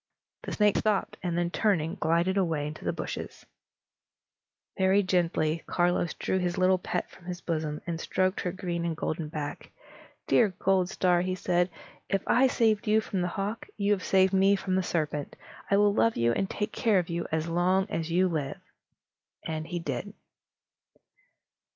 The 0.41 0.51
snake 0.53 0.79
stopped, 0.79 1.17
and 1.21 1.37
then 1.37 1.51
turning, 1.51 1.93
glided 1.93 2.35
away 2.35 2.65
into 2.65 2.83
the 2.83 2.91
bushes. 2.91 3.45
Very 4.75 5.03
gently, 5.03 5.61
Carlos 5.67 6.15
drew 6.15 6.39
his 6.39 6.57
little 6.57 6.79
pet 6.79 7.11
from 7.11 7.25
his 7.25 7.39
bosom, 7.39 7.81
and 7.85 8.01
stroked 8.01 8.41
her 8.41 8.51
green 8.51 8.83
and 8.83 8.97
golden 8.97 9.29
back. 9.29 9.69
"Dear 10.25 10.55
Goldstar," 10.57 11.21
he 11.21 11.35
said, 11.35 11.69
"if 12.09 12.23
I 12.25 12.47
saved 12.47 12.87
you 12.87 12.99
from 12.99 13.21
the 13.21 13.27
hawk, 13.27 13.67
you 13.77 13.91
have 13.91 14.03
saved 14.03 14.33
me 14.33 14.55
from 14.55 14.73
the 14.73 14.81
serpent. 14.81 15.35
I 15.69 15.77
will 15.77 15.93
love 15.93 16.17
you 16.17 16.31
and 16.31 16.49
take 16.49 16.73
care 16.73 16.97
of 16.97 17.07
you 17.09 17.27
as 17.31 17.47
long 17.47 17.85
as 17.91 18.09
you 18.09 18.27
live." 18.27 18.59
And 19.45 19.65
so 19.67 19.69
he 19.69 19.77
did. 19.77 20.15